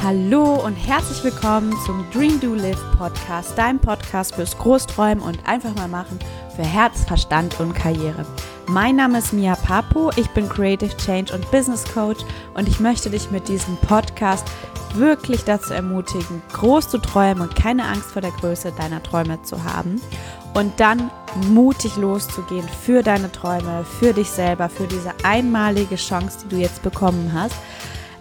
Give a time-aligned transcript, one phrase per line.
[0.00, 5.74] Hallo und herzlich willkommen zum Dream Do Live Podcast, dein Podcast fürs Großträumen und einfach
[5.74, 6.20] mal machen
[6.54, 8.24] für Herz, Verstand und Karriere.
[8.68, 12.20] Mein Name ist Mia Papo, ich bin Creative Change und Business Coach
[12.54, 14.46] und ich möchte dich mit diesem Podcast
[14.94, 19.64] wirklich dazu ermutigen, groß zu träumen und keine Angst vor der Größe deiner Träume zu
[19.64, 20.00] haben
[20.54, 21.10] und dann
[21.48, 26.82] mutig loszugehen für deine Träume, für dich selber, für diese einmalige Chance, die du jetzt
[26.82, 27.56] bekommen hast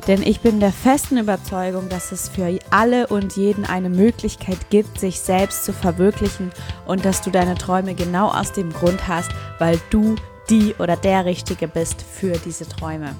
[0.07, 4.99] denn ich bin der festen Überzeugung, dass es für alle und jeden eine Möglichkeit gibt,
[4.99, 6.51] sich selbst zu verwirklichen
[6.85, 10.15] und dass du deine Träume genau aus dem Grund hast, weil du
[10.49, 13.15] die oder der Richtige bist für diese Träume.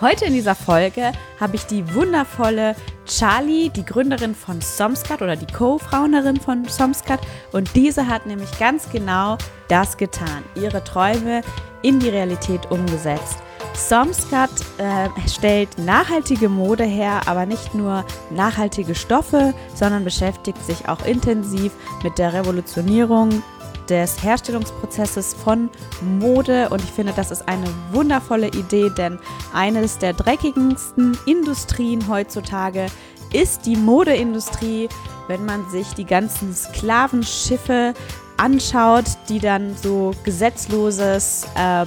[0.00, 2.74] Heute in dieser Folge habe ich die wundervolle
[3.06, 7.20] Charlie, die Gründerin von Somscat oder die Co-Founderin von Somscat.
[7.52, 9.38] Und diese hat nämlich ganz genau
[9.68, 11.42] das getan, ihre Träume
[11.82, 13.38] in die Realität umgesetzt.
[13.74, 21.04] Somscat äh, stellt nachhaltige Mode her, aber nicht nur nachhaltige Stoffe, sondern beschäftigt sich auch
[21.04, 23.42] intensiv mit der Revolutionierung
[23.88, 25.68] des Herstellungsprozesses von
[26.00, 29.18] Mode und ich finde, das ist eine wundervolle Idee, denn
[29.52, 32.86] eines der dreckigsten Industrien heutzutage
[33.32, 34.88] ist die Modeindustrie.
[35.28, 37.94] Wenn man sich die ganzen Sklavenschiffe
[38.36, 41.86] anschaut, die dann so gesetzloses ähm,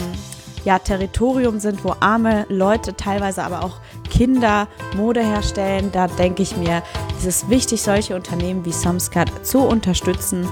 [0.65, 3.77] ja, Territorium sind, wo arme Leute, teilweise aber auch
[4.09, 6.81] Kinder Mode herstellen, da denke ich mir,
[7.17, 10.47] es ist wichtig, solche Unternehmen wie Somscat zu unterstützen.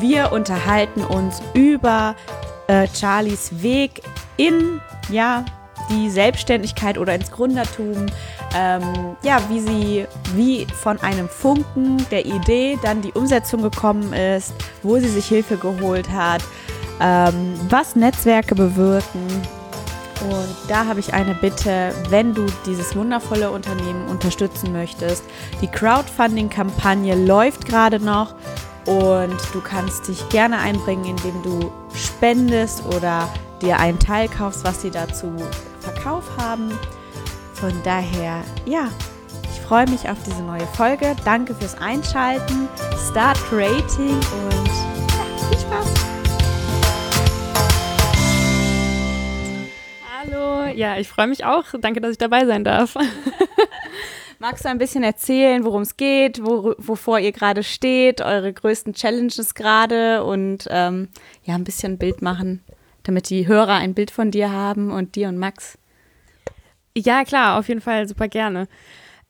[0.00, 2.16] Wir unterhalten uns über
[2.66, 4.02] äh, Charlies Weg
[4.36, 5.44] in ja,
[5.88, 8.06] die Selbstständigkeit oder ins Gründertum,
[8.56, 14.52] ähm, ja, wie sie wie von einem Funken der Idee dann die Umsetzung gekommen ist,
[14.82, 16.42] wo sie sich Hilfe geholt hat,
[17.00, 19.26] ähm, was Netzwerke bewirken.
[20.20, 25.24] Und da habe ich eine Bitte, wenn du dieses wundervolle Unternehmen unterstützen möchtest.
[25.60, 28.34] Die Crowdfunding-Kampagne läuft gerade noch
[28.86, 33.28] und du kannst dich gerne einbringen, indem du spendest oder
[33.60, 35.32] dir einen Teil kaufst, was sie dazu
[35.80, 36.70] Verkauf haben.
[37.54, 38.88] Von daher, ja,
[39.42, 41.16] ich freue mich auf diese neue Folge.
[41.24, 42.68] Danke fürs Einschalten.
[43.10, 44.65] Start Creating und
[50.76, 51.64] Ja, ich freue mich auch.
[51.80, 52.96] Danke, dass ich dabei sein darf.
[54.38, 58.92] Magst du ein bisschen erzählen, worum es geht, wo, wovor ihr gerade steht, eure größten
[58.92, 61.08] Challenges gerade und ähm,
[61.44, 62.62] ja, ein bisschen ein Bild machen,
[63.04, 65.78] damit die Hörer ein Bild von dir haben und dir und Max?
[66.94, 68.68] Ja, klar, auf jeden Fall super gerne.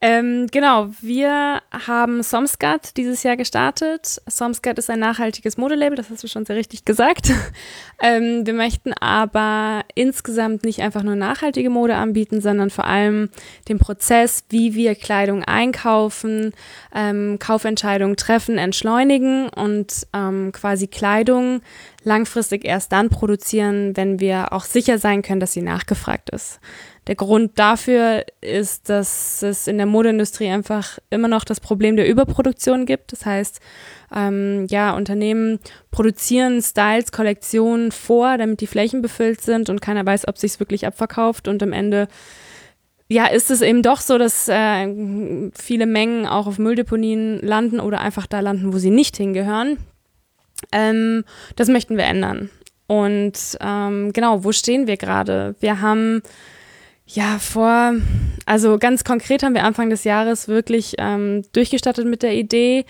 [0.02, 4.20] Ähm, genau, wir haben Somscat dieses Jahr gestartet.
[4.26, 7.32] Somscat ist ein nachhaltiges Modelabel, das hast du schon sehr richtig gesagt.
[8.02, 13.30] ähm, wir möchten aber insgesamt nicht einfach nur nachhaltige Mode anbieten, sondern vor allem
[13.70, 16.52] den Prozess, wie wir Kleidung einkaufen,
[16.94, 21.62] ähm, Kaufentscheidungen treffen, entschleunigen und ähm, quasi Kleidung
[22.04, 26.60] langfristig erst dann produzieren, wenn wir auch sicher sein können, dass sie nachgefragt ist.
[27.06, 32.08] Der Grund dafür ist, dass es in der Modeindustrie einfach immer noch das Problem der
[32.08, 33.12] Überproduktion gibt.
[33.12, 33.60] Das heißt,
[34.14, 35.60] ähm, ja, Unternehmen
[35.92, 40.86] produzieren Styles, Kollektionen vor, damit die Flächen befüllt sind und keiner weiß, ob sich wirklich
[40.86, 42.08] abverkauft und am Ende
[43.08, 48.00] ja, ist es eben doch so, dass äh, viele Mengen auch auf Mülldeponien landen oder
[48.00, 49.78] einfach da landen, wo sie nicht hingehören.
[50.72, 51.24] Ähm,
[51.54, 52.50] das möchten wir ändern.
[52.88, 55.54] Und ähm, genau, wo stehen wir gerade?
[55.60, 56.22] Wir haben
[57.06, 57.94] ja, vor,
[58.46, 62.84] also ganz konkret haben wir Anfang des Jahres wirklich ähm, durchgestattet mit der Idee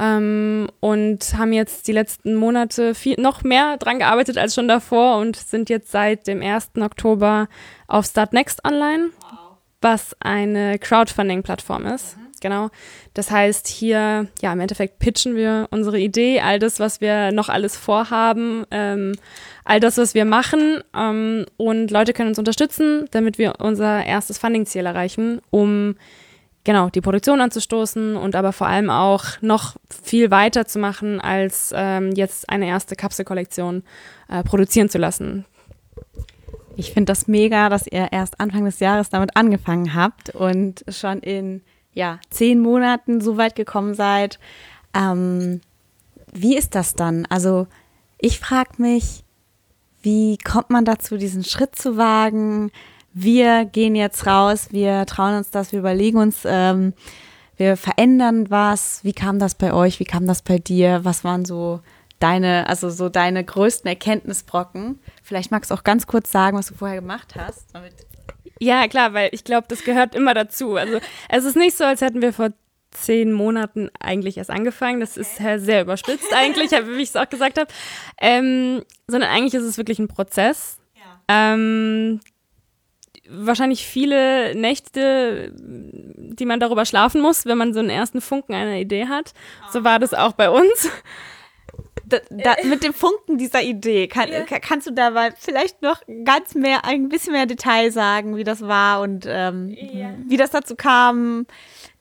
[0.00, 5.18] ähm, und haben jetzt die letzten Monate viel, noch mehr dran gearbeitet als schon davor
[5.18, 6.70] und sind jetzt seit dem 1.
[6.80, 7.48] Oktober
[7.88, 9.58] auf Start Next online, wow.
[9.82, 12.16] was eine Crowdfunding-Plattform ist.
[12.16, 12.27] Mhm.
[12.40, 12.70] Genau.
[13.14, 17.48] Das heißt, hier, ja, im Endeffekt pitchen wir unsere Idee, all das, was wir noch
[17.48, 19.12] alles vorhaben, ähm,
[19.64, 20.82] all das, was wir machen.
[20.96, 25.96] Ähm, und Leute können uns unterstützen, damit wir unser erstes Funding-Ziel erreichen, um
[26.64, 31.72] genau die Produktion anzustoßen und aber vor allem auch noch viel weiter zu machen, als
[31.74, 33.84] ähm, jetzt eine erste Kapselkollektion
[34.28, 35.46] äh, produzieren zu lassen.
[36.76, 41.20] Ich finde das mega, dass ihr erst Anfang des Jahres damit angefangen habt und schon
[41.20, 41.62] in
[41.98, 44.38] ja, zehn Monaten so weit gekommen seid.
[44.94, 45.60] Ähm,
[46.32, 47.26] wie ist das dann?
[47.28, 47.66] Also
[48.18, 49.24] ich frage mich,
[50.00, 52.70] wie kommt man dazu, diesen Schritt zu wagen?
[53.12, 56.92] Wir gehen jetzt raus, wir trauen uns das, wir überlegen uns, ähm,
[57.56, 59.02] wir verändern was.
[59.02, 59.98] Wie kam das bei euch?
[59.98, 61.00] Wie kam das bei dir?
[61.02, 61.80] Was waren so
[62.20, 65.00] deine, also so deine größten Erkenntnisbrocken?
[65.24, 68.07] Vielleicht magst du auch ganz kurz sagen, was du vorher gemacht hast, damit
[68.60, 70.76] Ja, klar, weil ich glaube, das gehört immer dazu.
[70.76, 72.50] Also es ist nicht so, als hätten wir vor
[72.90, 75.00] zehn Monaten eigentlich erst angefangen.
[75.00, 77.70] Das ist sehr überspitzt eigentlich, wie ich es auch gesagt habe.
[78.20, 80.78] Ähm, sondern eigentlich ist es wirklich ein Prozess.
[80.94, 81.54] Ja.
[81.54, 82.20] Ähm,
[83.28, 88.76] wahrscheinlich viele Nächte, die man darüber schlafen muss, wenn man so einen ersten Funken einer
[88.76, 89.34] Idee hat.
[89.70, 90.90] So war das auch bei uns.
[92.08, 94.44] Da, da, mit dem Funken dieser Idee, kann, ja.
[94.44, 98.62] kannst du da mal vielleicht noch ganz mehr, ein bisschen mehr Detail sagen, wie das
[98.62, 100.14] war und ähm, ja.
[100.26, 101.46] wie das dazu kam?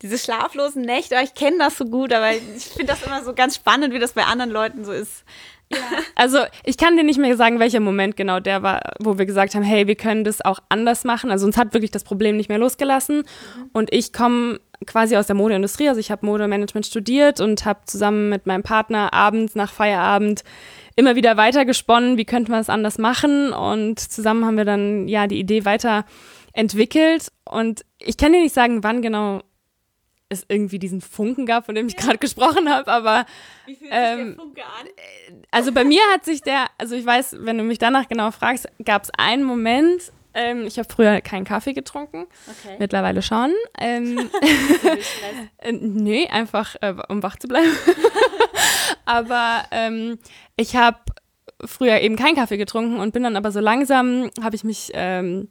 [0.01, 3.55] Diese schlaflosen Nächte, ich kenne das so gut, aber ich finde das immer so ganz
[3.55, 5.23] spannend, wie das bei anderen Leuten so ist.
[5.71, 5.77] Ja.
[6.19, 9.53] Also ich kann dir nicht mehr sagen, welcher Moment genau der war, wo wir gesagt
[9.53, 11.29] haben, hey, wir können das auch anders machen.
[11.29, 13.17] Also uns hat wirklich das Problem nicht mehr losgelassen.
[13.17, 13.69] Mhm.
[13.71, 15.89] Und ich komme quasi aus der Modeindustrie.
[15.89, 20.43] Also ich habe Modemanagement studiert und habe zusammen mit meinem Partner abends nach Feierabend
[20.95, 23.53] immer wieder weitergesponnen, wie könnte man es anders machen.
[23.53, 27.31] Und zusammen haben wir dann ja die Idee weiterentwickelt.
[27.45, 29.41] Und ich kann dir nicht sagen, wann genau
[30.29, 33.25] es irgendwie diesen Funken gab, von dem ich gerade gesprochen habe, aber
[33.65, 34.87] wie fühlt sich ähm, der Funke an?
[35.51, 38.67] Also bei mir hat sich der, also ich weiß, wenn du mich danach genau fragst,
[38.83, 42.75] gab es einen Moment, ähm, ich habe früher keinen Kaffee getrunken, okay.
[42.79, 43.53] mittlerweile schon.
[43.79, 44.29] Ähm,
[45.57, 47.71] äh, nee, einfach äh, um wach zu bleiben.
[49.05, 50.19] aber ähm,
[50.55, 50.97] ich habe
[51.65, 55.49] früher eben keinen Kaffee getrunken und bin dann aber so langsam, habe ich mich ähm,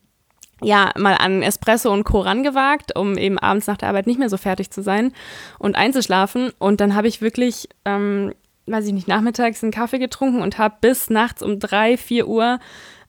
[0.62, 2.20] ja, mal an Espresso und Co.
[2.20, 5.12] rangewagt, um eben abends nach der Arbeit nicht mehr so fertig zu sein
[5.58, 6.50] und einzuschlafen.
[6.58, 8.32] Und dann habe ich wirklich, ähm,
[8.66, 12.58] weiß ich nicht, nachmittags einen Kaffee getrunken und habe bis nachts um drei, vier Uhr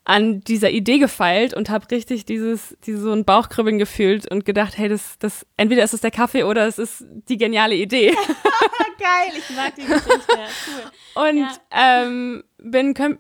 [0.08, 4.78] an dieser Idee gefeilt und habe richtig dieses, dieses so ein Bauchkribbeln gefühlt und gedacht,
[4.78, 8.12] hey, das, das, entweder ist es der Kaffee oder es ist die geniale Idee.
[8.98, 10.38] Geil, ich mag die Geschichte.
[11.14, 11.30] Cool.
[11.30, 12.04] Und ja.
[12.06, 13.18] ähm, bin kom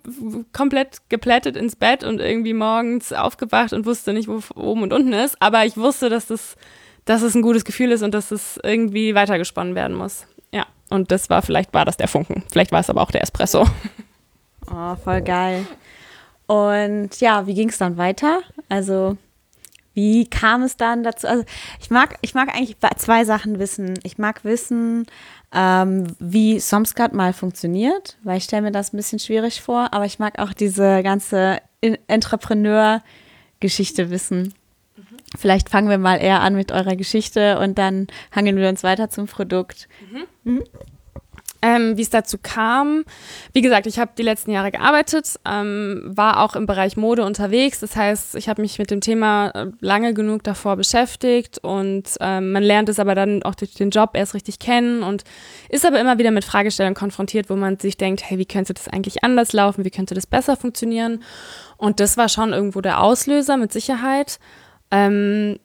[0.53, 5.11] komplett geplättet ins Bett und irgendwie morgens aufgewacht und wusste nicht, wo oben und unten
[5.11, 5.35] ist.
[5.41, 6.55] Aber ich wusste, dass das,
[7.03, 10.25] dass es ein gutes Gefühl ist und dass es irgendwie weitergesponnen werden muss.
[10.53, 12.43] Ja, und das war, vielleicht war das der Funken.
[12.49, 13.65] Vielleicht war es aber auch der Espresso.
[14.71, 15.67] Oh, voll geil.
[16.47, 18.41] Und ja, wie ging es dann weiter?
[18.69, 19.17] Also,
[19.93, 21.27] wie kam es dann dazu?
[21.27, 21.43] Also,
[21.81, 23.99] ich mag, ich mag eigentlich zwei Sachen wissen.
[24.03, 25.05] Ich mag wissen,
[25.53, 30.05] ähm, wie Somscat mal funktioniert, weil ich stelle mir das ein bisschen schwierig vor, aber
[30.05, 34.53] ich mag auch diese ganze Entrepreneur-Geschichte wissen.
[34.95, 35.17] Mhm.
[35.37, 39.09] Vielleicht fangen wir mal eher an mit eurer Geschichte und dann hangeln wir uns weiter
[39.09, 39.89] zum Produkt.
[40.11, 40.53] Mhm.
[40.53, 40.63] Mhm.
[41.61, 43.03] Ähm, wie es dazu kam,
[43.51, 47.79] wie gesagt, ich habe die letzten Jahre gearbeitet, ähm, war auch im Bereich Mode unterwegs.
[47.79, 52.51] Das heißt, ich habe mich mit dem Thema äh, lange genug davor beschäftigt und ähm,
[52.51, 55.23] man lernt es aber dann auch durch den Job erst richtig kennen und
[55.69, 58.87] ist aber immer wieder mit Fragestellungen konfrontiert, wo man sich denkt, hey, wie könnte das
[58.87, 59.83] eigentlich anders laufen?
[59.83, 61.23] Wie könnte das besser funktionieren?
[61.77, 64.39] Und das war schon irgendwo der Auslöser mit Sicherheit.
[64.91, 65.57] Ähm,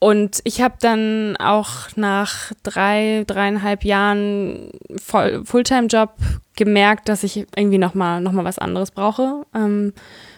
[0.00, 6.14] und ich habe dann auch nach drei, dreieinhalb Jahren Fulltime-Job
[6.56, 9.44] gemerkt, dass ich irgendwie nochmal noch mal was anderes brauche.
[9.54, 9.92] Ähm,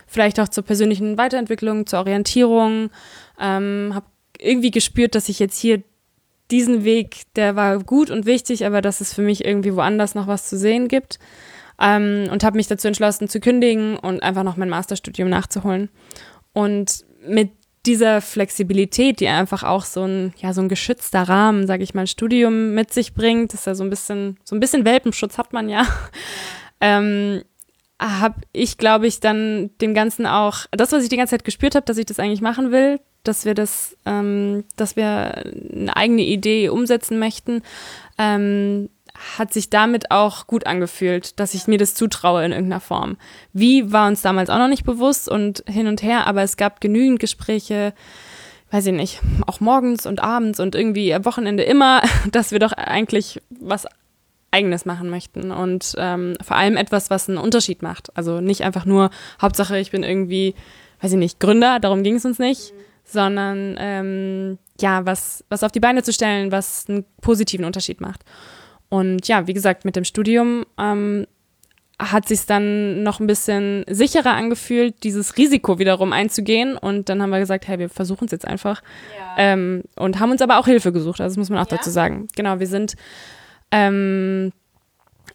[0.07, 2.91] vielleicht auch zur persönlichen Weiterentwicklung, zur Orientierung.
[3.39, 4.07] Ähm, habe
[4.39, 5.83] irgendwie gespürt, dass ich jetzt hier
[6.51, 10.27] diesen Weg, der war gut und wichtig, aber dass es für mich irgendwie woanders noch
[10.27, 11.19] was zu sehen gibt.
[11.79, 15.91] Ähm, und habe mich dazu entschlossen zu kündigen und einfach noch mein Masterstudium nachzuholen.
[16.55, 17.51] Und mit
[17.87, 22.07] dieser Flexibilität, die einfach auch so ein, ja, so ein geschützter Rahmen, sage ich mal,
[22.07, 25.69] Studium mit sich bringt, ist ja so ein bisschen, so ein bisschen Welpenschutz hat man
[25.69, 25.87] ja.
[26.81, 27.43] ähm,
[28.01, 31.75] habe ich, glaube ich, dann dem Ganzen auch, das, was ich die ganze Zeit gespürt
[31.75, 36.23] habe, dass ich das eigentlich machen will, dass wir das, ähm, dass wir eine eigene
[36.23, 37.63] Idee umsetzen möchten,
[38.19, 38.89] ähm,
[39.39, 43.17] hat sich damit auch gut angefühlt, dass ich mir das zutraue in irgendeiner Form.
[43.53, 46.81] Wie war uns damals auch noch nicht bewusst und hin und her, aber es gab
[46.81, 47.93] genügend Gespräche,
[48.71, 52.73] weiß ich nicht, auch morgens und abends und irgendwie am Wochenende immer, dass wir doch
[52.73, 53.87] eigentlich was
[54.53, 58.17] Eigenes machen möchten und ähm, vor allem etwas, was einen Unterschied macht.
[58.17, 59.11] Also nicht einfach nur,
[59.41, 60.55] Hauptsache ich bin irgendwie,
[61.01, 62.73] weiß ich nicht, Gründer, darum ging es uns nicht,
[63.05, 68.25] sondern ähm, ja, was, was auf die Beine zu stellen, was einen positiven Unterschied macht.
[68.91, 71.27] Und ja, wie gesagt, mit dem Studium ähm,
[71.99, 76.77] hat sich dann noch ein bisschen sicherer angefühlt, dieses Risiko wiederum einzugehen.
[76.77, 78.83] Und dann haben wir gesagt, hey, wir versuchen es jetzt einfach.
[79.17, 79.35] Ja.
[79.39, 81.21] Ähm, und haben uns aber auch Hilfe gesucht.
[81.21, 81.77] Also das muss man auch ja.
[81.77, 82.29] dazu sagen.
[82.37, 82.97] Genau, wir sind
[83.71, 84.53] ähm,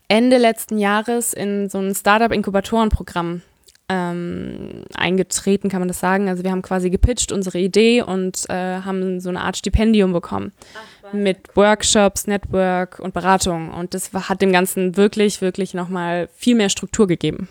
[0.07, 3.41] Ende letzten Jahres in so ein Startup-Inkubatoren-Programm
[3.87, 6.27] ähm, eingetreten, kann man das sagen.
[6.27, 10.51] Also wir haben quasi gepitcht unsere Idee und äh, haben so eine Art Stipendium bekommen.
[10.75, 13.71] Ach mit Workshops, Network und Beratung.
[13.71, 17.47] Und das hat dem Ganzen wirklich, wirklich nochmal viel mehr Struktur gegeben.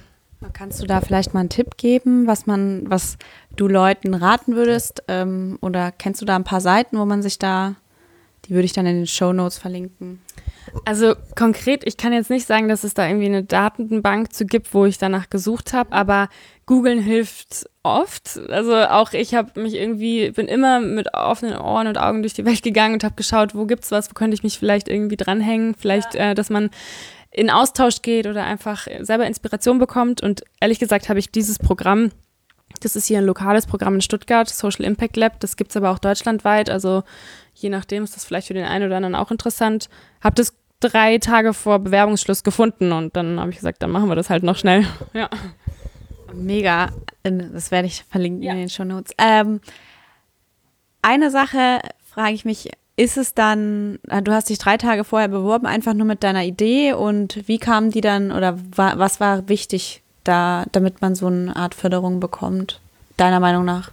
[0.52, 3.16] Kannst du da vielleicht mal einen Tipp geben, was man, was
[3.56, 5.02] du Leuten raten würdest?
[5.08, 7.76] Ähm, oder kennst du da ein paar Seiten, wo man sich da,
[8.44, 10.20] die würde ich dann in den Show Notes verlinken?
[10.84, 14.74] Also konkret, ich kann jetzt nicht sagen, dass es da irgendwie eine Datenbank zu gibt,
[14.74, 16.28] wo ich danach gesucht habe, aber
[16.66, 18.40] googeln hilft oft.
[18.48, 22.44] Also auch ich habe mich irgendwie, bin immer mit offenen Ohren und Augen durch die
[22.44, 25.74] Welt gegangen und habe geschaut, wo gibt's was, wo könnte ich mich vielleicht irgendwie dranhängen,
[25.74, 26.30] vielleicht, ja.
[26.30, 26.70] äh, dass man
[27.30, 30.22] in Austausch geht oder einfach selber Inspiration bekommt.
[30.22, 32.10] Und ehrlich gesagt habe ich dieses Programm,
[32.80, 35.90] das ist hier ein lokales Programm in Stuttgart, Social Impact Lab, das gibt es aber
[35.90, 36.70] auch deutschlandweit.
[36.70, 37.02] Also
[37.54, 39.88] je nachdem ist das vielleicht für den einen oder anderen auch interessant.
[40.20, 40.53] Habe das
[40.88, 44.42] drei Tage vor Bewerbungsschluss gefunden und dann habe ich gesagt, dann machen wir das halt
[44.42, 44.86] noch schnell.
[45.12, 45.28] Ja.
[46.32, 46.90] Mega.
[47.22, 48.52] Das werde ich verlinken ja.
[48.52, 49.12] in den Show Notes.
[49.18, 49.60] Ähm,
[51.00, 55.28] eine Sache frage ich mich ist es dann, äh, du hast dich drei Tage vorher
[55.28, 59.48] beworben, einfach nur mit deiner Idee und wie kam die dann oder wa was war
[59.48, 62.80] wichtig da, damit man so eine Art Förderung bekommt,
[63.16, 63.90] deiner Meinung nach?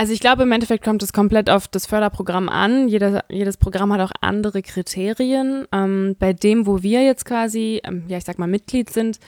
[0.00, 2.86] Also ich glaube, im Endeffekt kommt es komplett auf das Förderprogramm an.
[2.86, 5.66] Jeder, jedes Programm hat auch andere Kriterien.
[5.72, 9.18] Ähm, bei dem, wo wir jetzt quasi, ähm, ja, ich sag mal, Mitglied sind,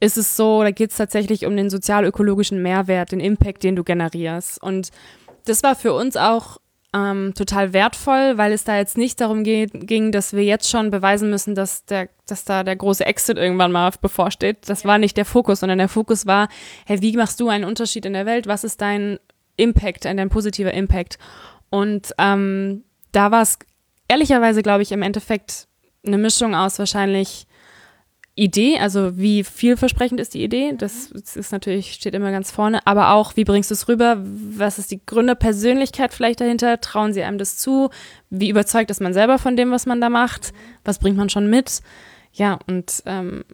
[0.00, 3.84] ist es so, da geht es tatsächlich um den sozial-ökologischen Mehrwert, den Impact, den du
[3.84, 4.60] generierst.
[4.60, 4.90] Und
[5.44, 6.58] das war für uns auch
[6.92, 10.90] ähm, total wertvoll, weil es da jetzt nicht darum geht, ging, dass wir jetzt schon
[10.90, 14.68] beweisen müssen, dass, der, dass da der große Exit irgendwann mal bevorsteht.
[14.68, 16.48] Das war nicht der Fokus, sondern der Fokus war,
[16.84, 18.48] hey, wie machst du einen Unterschied in der Welt?
[18.48, 19.20] Was ist dein
[19.56, 21.18] Impact, dein positiver Impact?
[21.70, 23.58] Und ähm, da war es
[24.08, 25.68] ehrlicherweise, glaube ich, im Endeffekt
[26.06, 27.46] eine Mischung aus wahrscheinlich
[28.38, 33.12] Idee, also wie vielversprechend ist die Idee, das ist natürlich, steht immer ganz vorne, aber
[33.12, 37.38] auch, wie bringst du es rüber, was ist die Gründerpersönlichkeit vielleicht dahinter, trauen sie einem
[37.38, 37.88] das zu,
[38.28, 40.52] wie überzeugt ist man selber von dem, was man da macht,
[40.84, 41.80] was bringt man schon mit,
[42.30, 43.44] ja, und ähm,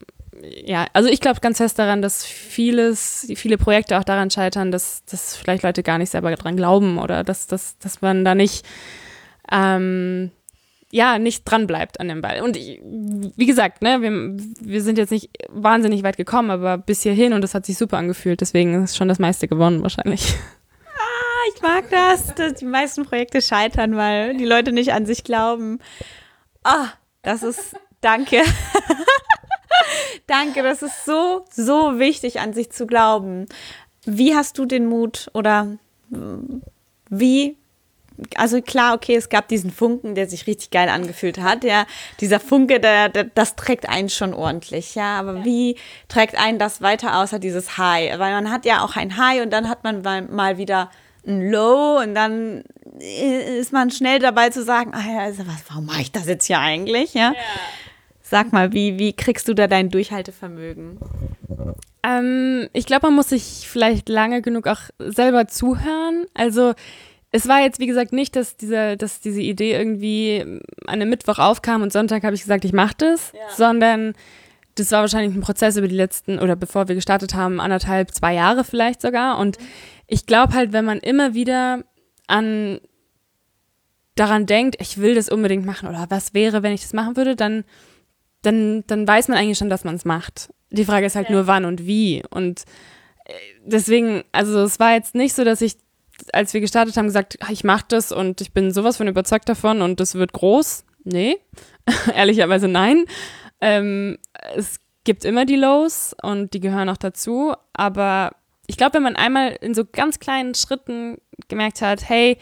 [0.43, 5.05] ja, also ich glaube ganz fest daran, dass vieles, viele Projekte auch daran scheitern, dass,
[5.05, 8.65] dass vielleicht Leute gar nicht selber dran glauben oder dass, dass, dass man da nicht
[9.51, 10.31] ähm,
[10.93, 12.43] ja, nicht dran bleibt an dem Ball.
[12.43, 14.11] Und ich, wie gesagt, ne, wir,
[14.61, 17.97] wir sind jetzt nicht wahnsinnig weit gekommen, aber bis hierhin und das hat sich super
[17.97, 18.43] angefühlt.
[18.43, 20.35] Deswegen ist schon das meiste gewonnen wahrscheinlich.
[20.85, 25.25] Ah, ich mag das, dass die meisten Projekte scheitern, weil die Leute nicht an sich
[25.25, 25.79] glauben.
[26.63, 26.89] Ah,
[27.23, 28.43] das ist, danke.
[30.27, 33.47] danke, das ist so, so wichtig, an sich zu glauben.
[34.05, 35.79] Wie hast du den Mut oder
[37.09, 37.57] wie
[38.37, 41.65] also klar, okay, es gab diesen Funken, der sich richtig geil angefühlt hat.
[41.65, 41.87] Ja,
[42.21, 44.95] dieser Funke, der, der das trägt einen schon ordentlich.
[44.95, 45.45] Ja, aber ja.
[45.45, 45.77] wie
[46.09, 48.19] trägt einen das weiter außer dieses High?
[48.19, 50.91] Weil man hat ja auch ein High und dann hat man mal wieder
[51.27, 52.65] ein Low und dann
[52.99, 56.47] ist man schnell dabei zu sagen, ah ja, also was, warum mache ich das jetzt
[56.47, 57.15] hier eigentlich?
[57.15, 57.33] Ja.
[57.33, 57.35] ja.
[58.33, 60.99] Sag mal, wie, wie kriegst du da dein Durchhaltevermögen?
[62.03, 66.25] Ähm, ich glaube, man muss sich vielleicht lange genug auch selber zuhören.
[66.33, 66.73] Also
[67.31, 71.39] es war jetzt, wie gesagt, nicht, dass diese, dass diese Idee irgendwie an einem Mittwoch
[71.39, 73.55] aufkam und Sonntag habe ich gesagt, ich mache das, ja.
[73.55, 74.15] sondern
[74.77, 78.33] das war wahrscheinlich ein Prozess über die letzten, oder bevor wir gestartet haben, anderthalb, zwei
[78.33, 79.37] Jahre vielleicht sogar.
[79.37, 79.65] Und mhm.
[80.07, 81.85] ich glaube halt, wenn man immer wieder
[82.29, 82.81] an
[84.15, 87.37] daran denkt, ich will das unbedingt machen oder was wäre, wenn ich das machen würde,
[87.37, 87.65] dann,
[88.43, 90.53] dann, dann weiß man eigentlich schon, dass man es macht.
[90.71, 91.35] Die Frage ist halt ja.
[91.35, 92.23] nur wann und wie.
[92.31, 92.65] Und
[93.25, 93.33] äh,
[93.65, 95.77] deswegen, also es war jetzt nicht so, dass ich
[96.33, 99.83] als wir gestartet haben, gesagt, ich mache das und ich bin sowas von überzeugt davon
[99.83, 100.85] und das wird groß.
[101.05, 101.39] Nee,
[102.15, 103.07] ehrlicherweise nein.
[103.61, 104.19] Ähm,
[104.55, 107.55] es gibt immer die Lows und die gehören auch dazu.
[107.73, 108.33] Aber
[108.67, 111.19] ich glaube, wenn man einmal in so ganz kleinen Schritten
[111.49, 112.39] gemerkt hat, hey,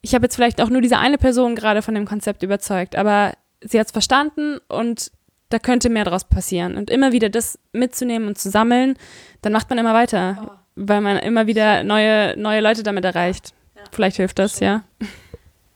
[0.00, 3.34] ich habe jetzt vielleicht auch nur diese eine Person gerade von dem Konzept überzeugt, aber
[3.60, 5.12] sie hat es verstanden und
[5.50, 6.76] da könnte mehr draus passieren.
[6.76, 8.94] Und immer wieder das mitzunehmen und zu sammeln,
[9.42, 10.38] dann macht man immer weiter.
[10.42, 13.52] Oh weil man immer wieder neue, neue Leute damit erreicht.
[13.76, 13.82] Ja.
[13.92, 14.66] Vielleicht hilft das, schön.
[14.66, 14.84] ja.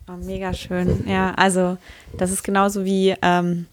[0.08, 1.04] Oh, mega schön.
[1.08, 1.78] Ja, also
[2.16, 3.66] das ist genauso wie, ähm,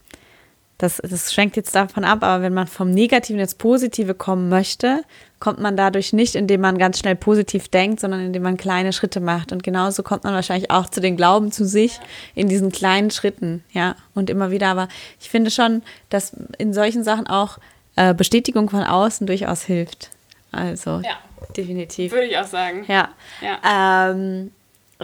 [0.78, 5.04] das, das schränkt jetzt davon ab, aber wenn man vom Negativen ins Positive kommen möchte,
[5.42, 9.18] kommt man dadurch nicht, indem man ganz schnell positiv denkt, sondern indem man kleine Schritte
[9.18, 9.50] macht.
[9.50, 11.98] Und genauso kommt man wahrscheinlich auch zu den Glauben zu sich
[12.36, 14.68] in diesen kleinen Schritten, ja, und immer wieder.
[14.68, 14.86] Aber
[15.20, 17.58] ich finde schon, dass in solchen Sachen auch
[17.96, 20.10] äh, Bestätigung von außen durchaus hilft.
[20.52, 21.18] Also ja.
[21.56, 22.12] definitiv.
[22.12, 22.84] Würde ich auch sagen.
[22.86, 23.08] Ja.
[23.40, 24.10] ja.
[24.12, 24.52] Ähm,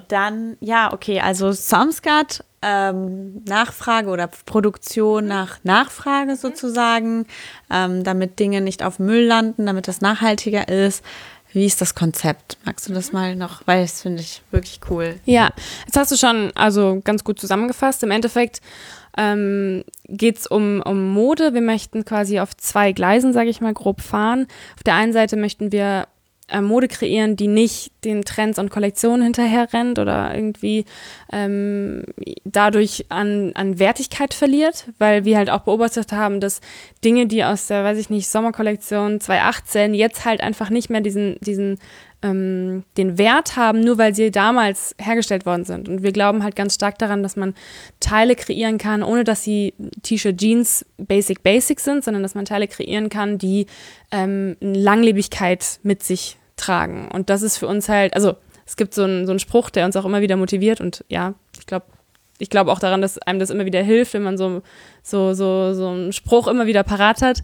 [0.06, 7.26] dann, ja, okay, also Samscat, ähm, Nachfrage oder Produktion nach Nachfrage sozusagen,
[7.70, 11.04] ähm, damit Dinge nicht auf Müll landen, damit das nachhaltiger ist.
[11.52, 12.58] Wie ist das Konzept?
[12.64, 13.62] Magst du das mal noch?
[13.66, 15.18] Weil das finde ich wirklich cool.
[15.24, 15.50] Ja,
[15.86, 18.02] jetzt hast du schon also ganz gut zusammengefasst.
[18.02, 18.60] Im Endeffekt
[19.16, 21.54] ähm, geht es um, um Mode.
[21.54, 24.46] Wir möchten quasi auf zwei Gleisen, sage ich mal, grob fahren.
[24.76, 26.06] Auf der einen Seite möchten wir
[26.48, 30.84] äh, Mode kreieren, die nicht den Trends und Kollektionen hinterher rennt oder irgendwie
[31.32, 32.04] ähm,
[32.44, 36.60] dadurch an, an Wertigkeit verliert, weil wir halt auch beobachtet haben, dass
[37.04, 41.36] Dinge, die aus der, weiß ich nicht, Sommerkollektion 2018 jetzt halt einfach nicht mehr diesen,
[41.40, 41.78] diesen
[42.22, 45.88] ähm, den Wert haben, nur weil sie damals hergestellt worden sind.
[45.88, 47.54] Und wir glauben halt ganz stark daran, dass man
[48.00, 52.66] Teile kreieren kann, ohne dass sie T-Shirt, Jeans, Basic, Basic sind, sondern dass man Teile
[52.66, 53.66] kreieren kann, die
[54.10, 57.08] ähm, Langlebigkeit mit sich tragen.
[57.12, 58.36] Und das ist für uns halt, also
[58.66, 61.34] es gibt so einen, so einen Spruch, der uns auch immer wieder motiviert und ja,
[61.58, 61.86] ich glaube,
[62.40, 64.62] ich glaube auch daran, dass einem das immer wieder hilft, wenn man so,
[65.02, 67.42] so, so, so einen Spruch immer wieder parat hat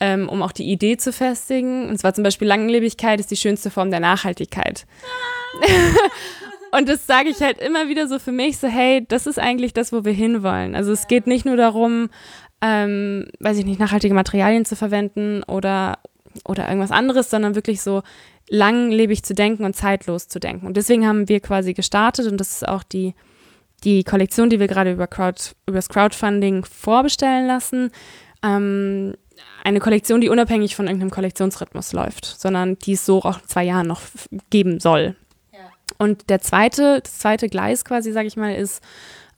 [0.00, 1.88] ähm, um auch die Idee zu festigen.
[1.88, 4.86] Und zwar zum Beispiel Langlebigkeit ist die schönste Form der Nachhaltigkeit.
[6.72, 9.72] Und das sage ich halt immer wieder so für mich, so hey, das ist eigentlich
[9.72, 10.74] das, wo wir hinwollen.
[10.74, 12.10] Also es geht nicht nur darum,
[12.60, 15.98] ähm, weiß ich nicht, nachhaltige Materialien zu verwenden oder,
[16.44, 18.02] oder irgendwas anderes, sondern wirklich so
[18.48, 20.66] langlebig zu denken und zeitlos zu denken.
[20.66, 23.14] Und deswegen haben wir quasi gestartet und das ist auch die,
[23.84, 27.90] die Kollektion, die wir gerade über, Crowd, über das Crowdfunding vorbestellen lassen.
[28.42, 29.14] Ähm,
[29.64, 33.64] eine Kollektion, die unabhängig von irgendeinem Kollektionsrhythmus läuft, sondern die es so auch in zwei
[33.64, 34.00] Jahren noch
[34.50, 35.16] geben soll.
[35.52, 35.70] Ja.
[35.98, 38.82] Und der zweite, das zweite Gleis quasi, sage ich mal, ist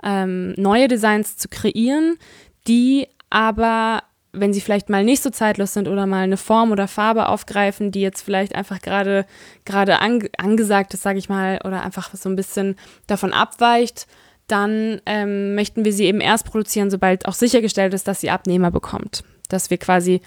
[0.03, 2.19] ähm, neue Designs zu kreieren,
[2.67, 6.87] die aber wenn sie vielleicht mal nicht so zeitlos sind oder mal eine Form oder
[6.87, 9.27] Farbe aufgreifen, die jetzt vielleicht einfach gerade
[9.65, 14.07] gerade ange angesagt ist, sage ich mal, oder einfach so ein bisschen davon abweicht,
[14.47, 18.71] dann ähm, möchten wir sie eben erst produzieren, sobald auch sichergestellt ist, dass sie Abnehmer
[18.71, 19.25] bekommt.
[19.49, 20.21] Dass wir quasi,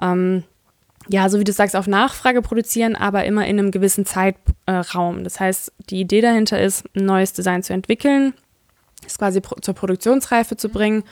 [0.00, 0.44] ähm,
[1.08, 5.24] ja, so wie du sagst, auf Nachfrage produzieren, aber immer in einem gewissen Zeitraum.
[5.24, 8.34] Das heißt, die Idee dahinter ist, ein neues Design zu entwickeln,
[9.06, 11.04] es quasi pro zur Produktionsreife zu bringen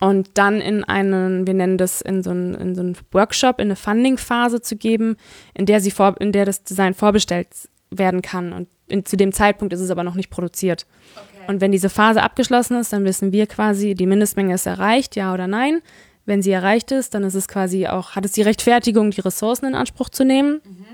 [0.00, 3.66] und dann in einen, wir nennen das in so einen, in so einen Workshop, in
[3.66, 5.16] eine Funding-Phase zu geben,
[5.54, 7.48] in der, sie vor, in der das Design vorbestellt
[7.90, 8.54] werden kann.
[8.54, 10.86] Und in, zu dem Zeitpunkt ist es aber noch nicht produziert.
[11.14, 11.44] Okay.
[11.48, 15.34] Und wenn diese Phase abgeschlossen ist, dann wissen wir quasi, die Mindestmenge ist erreicht, ja
[15.34, 15.82] oder nein.
[16.24, 19.66] Wenn sie erreicht ist, dann ist es quasi auch, hat es die Rechtfertigung, die Ressourcen
[19.66, 20.60] in Anspruch zu nehmen.
[20.64, 20.86] Mhm.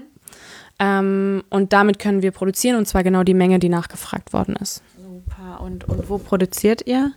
[0.79, 4.83] Ähm, und damit können wir produzieren und zwar genau die Menge, die nachgefragt worden ist.
[4.97, 5.61] Super.
[5.61, 7.13] Und, und wo produziert ihr?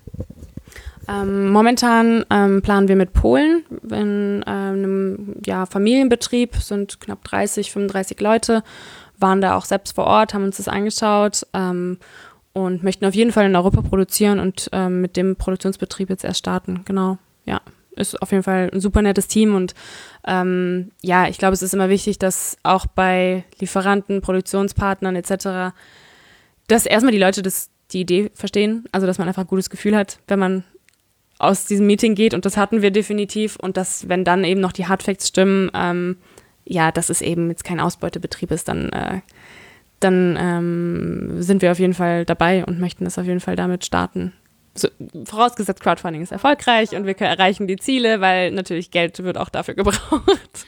[1.09, 7.71] Ähm, momentan ähm, planen wir mit Polen in äh, einem ja, Familienbetrieb, sind knapp 30,
[7.71, 8.63] 35 Leute,
[9.17, 11.97] waren da auch selbst vor Ort, haben uns das angeschaut ähm,
[12.53, 16.39] und möchten auf jeden Fall in Europa produzieren und ähm, mit dem Produktionsbetrieb jetzt erst
[16.39, 16.81] starten.
[16.85, 17.59] Genau, ja
[17.95, 19.73] ist auf jeden Fall ein super nettes Team und
[20.25, 25.75] ähm, ja, ich glaube, es ist immer wichtig, dass auch bei Lieferanten, Produktionspartnern etc.,
[26.67, 29.97] dass erstmal die Leute das, die Idee verstehen, also dass man einfach ein gutes Gefühl
[29.97, 30.63] hat, wenn man
[31.39, 32.33] aus diesem Meeting geht.
[32.35, 33.55] Und das hatten wir definitiv.
[33.55, 36.17] Und dass, wenn dann eben noch die Hardfacts stimmen, ähm,
[36.65, 39.21] ja, dass es eben jetzt kein Ausbeutebetrieb ist, dann, äh,
[39.99, 43.85] dann ähm, sind wir auf jeden Fall dabei und möchten das auf jeden Fall damit
[43.85, 44.33] starten.
[44.75, 44.87] So,
[45.25, 49.73] vorausgesetzt Crowdfunding ist erfolgreich und wir erreichen die Ziele, weil natürlich Geld wird auch dafür
[49.75, 50.65] gebraucht.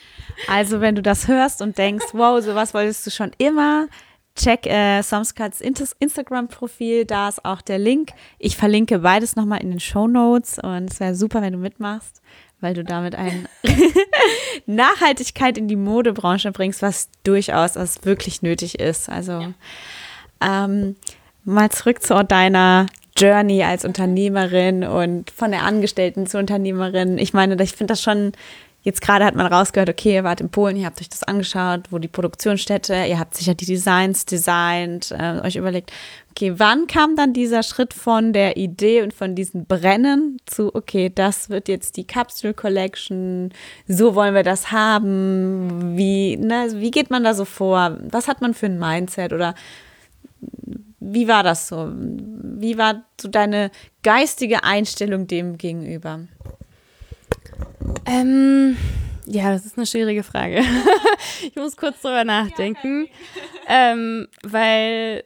[0.47, 3.87] Also wenn du das hörst und denkst, wow, sowas wolltest du schon immer,
[4.35, 8.11] check äh, Samskats Instagram-Profil, da ist auch der Link.
[8.39, 12.21] Ich verlinke beides nochmal in den Show Notes und es wäre super, wenn du mitmachst,
[12.59, 13.45] weil du damit eine
[14.65, 19.09] Nachhaltigkeit in die Modebranche bringst, was durchaus was wirklich nötig ist.
[19.09, 19.53] Also ja.
[20.41, 20.95] ähm,
[21.43, 22.85] mal zurück zu deiner
[23.17, 27.17] Journey als Unternehmerin und von der Angestellten zur Unternehmerin.
[27.17, 28.31] Ich meine, ich finde das schon,
[28.83, 31.81] jetzt gerade hat man rausgehört, okay, ihr wart in Polen, ihr habt euch das angeschaut,
[31.91, 35.91] wo die Produktionsstätte, ihr habt sicher die Designs designt, äh, euch überlegt,
[36.31, 41.11] okay, wann kam dann dieser Schritt von der Idee und von diesem Brennen zu, okay,
[41.13, 43.53] das wird jetzt die Capsule Collection,
[43.87, 47.97] so wollen wir das haben, wie, ne, wie geht man da so vor?
[48.09, 49.53] Was hat man für ein Mindset oder
[50.99, 51.91] wie war das so?
[51.91, 53.71] Wie war so deine
[54.03, 56.21] geistige Einstellung dem gegenüber?
[58.05, 58.77] Ähm,
[59.25, 60.61] ja, das ist eine schwierige Frage.
[61.43, 63.07] ich muss kurz drüber nachdenken,
[63.67, 65.23] ähm, weil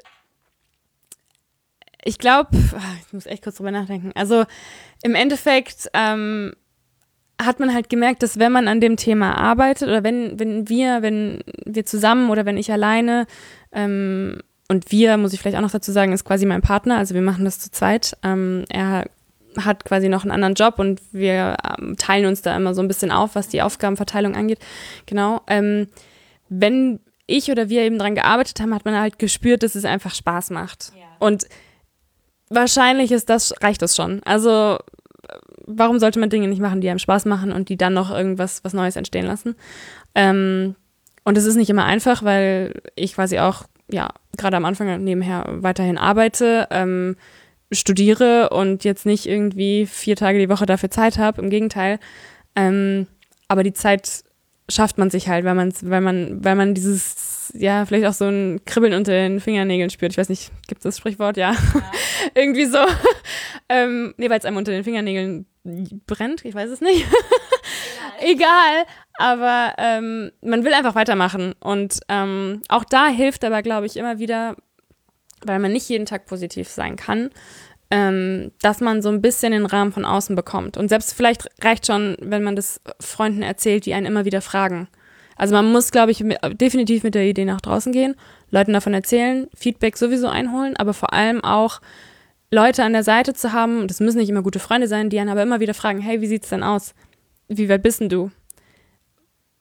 [2.03, 4.11] ich glaube, ah, ich muss echt kurz drüber nachdenken.
[4.15, 4.45] Also
[5.03, 6.53] im Endeffekt ähm,
[7.41, 11.01] hat man halt gemerkt, dass wenn man an dem Thema arbeitet oder wenn, wenn wir,
[11.01, 13.25] wenn wir zusammen oder wenn ich alleine
[13.71, 16.97] ähm, und wir, muss ich vielleicht auch noch dazu sagen, ist quasi mein Partner.
[16.97, 18.17] Also wir machen das zu zweit.
[18.23, 19.05] Ähm, er
[19.63, 22.87] hat quasi noch einen anderen Job und wir ähm, teilen uns da immer so ein
[22.87, 24.59] bisschen auf, was die Aufgabenverteilung angeht.
[25.05, 25.41] Genau.
[25.47, 25.87] Ähm,
[26.49, 30.13] wenn ich oder wir eben dran gearbeitet haben, hat man halt gespürt, dass es einfach
[30.13, 30.91] Spaß macht.
[30.95, 31.05] Ja.
[31.19, 31.45] Und
[32.49, 34.21] wahrscheinlich ist das, reicht das schon.
[34.25, 34.77] Also
[35.65, 38.63] warum sollte man Dinge nicht machen, die einem Spaß machen und die dann noch irgendwas
[38.63, 39.55] was Neues entstehen lassen?
[40.13, 40.75] Ähm,
[41.23, 45.45] und es ist nicht immer einfach, weil ich quasi auch, ja, gerade am Anfang nebenher
[45.47, 47.15] weiterhin arbeite, ähm,
[47.71, 51.41] studiere und jetzt nicht irgendwie vier Tage die Woche dafür Zeit habe.
[51.41, 51.99] Im Gegenteil.
[52.55, 53.07] Ähm,
[53.47, 54.23] aber die Zeit
[54.69, 58.25] schafft man sich halt, weil man, weil man, weil man dieses, ja, vielleicht auch so
[58.25, 60.11] ein Kribbeln unter den Fingernägeln spürt.
[60.11, 61.37] Ich weiß nicht, gibt es das Sprichwort?
[61.37, 61.51] Ja.
[61.51, 61.57] ja.
[62.35, 62.79] Irgendwie so.
[63.69, 65.45] ähm, nee, weil es einem unter den Fingernägeln
[66.07, 67.05] brennt, ich weiß es nicht.
[68.19, 68.85] Egal.
[69.17, 71.53] Aber ähm, man will einfach weitermachen.
[71.59, 74.55] Und ähm, auch da hilft aber, glaube ich, immer wieder,
[75.45, 77.29] weil man nicht jeden Tag positiv sein kann,
[77.91, 80.77] ähm, dass man so ein bisschen den Rahmen von außen bekommt.
[80.77, 84.87] Und selbst vielleicht reicht schon, wenn man das Freunden erzählt, die einen immer wieder fragen.
[85.35, 88.15] Also man muss, glaube ich, mit, definitiv mit der Idee nach draußen gehen,
[88.51, 91.81] Leuten davon erzählen, Feedback sowieso einholen, aber vor allem auch
[92.51, 95.19] Leute an der Seite zu haben, und das müssen nicht immer gute Freunde sein, die
[95.19, 96.93] einen aber immer wieder fragen, hey, wie sieht's denn aus?
[97.47, 98.31] Wie weit bist denn du?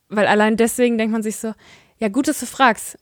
[0.08, 1.54] Weil allein deswegen denkt man sich so,
[1.98, 2.98] ja, gut, dass du fragst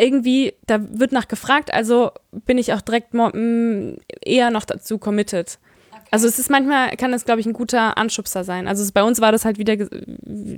[0.00, 5.58] irgendwie, da wird nach gefragt, also bin ich auch direkt eher noch dazu committed.
[5.90, 6.00] Okay.
[6.10, 8.66] Also es ist manchmal, kann das, glaube ich, ein guter Anschubser sein.
[8.66, 9.76] Also es, bei uns war das halt wieder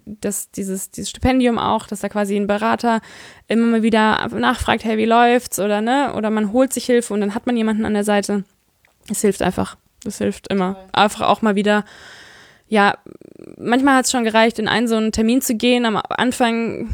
[0.07, 3.01] das, dieses, dieses Stipendium auch, dass da quasi ein Berater
[3.49, 5.59] immer mal wieder nachfragt, hey, wie läuft's?
[5.59, 6.15] Oder ne?
[6.15, 8.45] Oder man holt sich Hilfe und dann hat man jemanden an der Seite.
[9.11, 9.77] Es hilft einfach.
[10.05, 10.77] Das hilft immer.
[10.93, 11.85] Einfach auch mal wieder
[12.73, 12.97] ja,
[13.59, 15.85] manchmal hat es schon gereicht, in einen so einen Termin zu gehen.
[15.85, 16.89] Am Anfang,